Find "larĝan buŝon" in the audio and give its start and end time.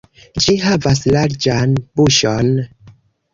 1.15-2.51